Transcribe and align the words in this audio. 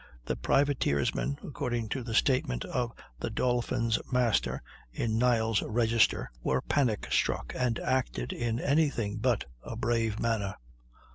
The 0.25 0.35
privateersmen 0.35 1.37
(according 1.47 1.89
to 1.89 2.01
the 2.03 2.15
statement 2.15 2.65
of 2.65 2.91
the 3.19 3.29
Dolphin's 3.29 3.99
master, 4.11 4.63
in 4.91 5.19
"Niles' 5.19 5.61
Register") 5.61 6.31
were 6.41 6.63
panic 6.63 7.09
struck, 7.11 7.53
and 7.55 7.77
acted 7.77 8.33
in 8.33 8.59
any 8.59 8.89
thing 8.89 9.17
but 9.17 9.45
a 9.61 9.75
brave 9.75 10.19
manner. 10.19 10.55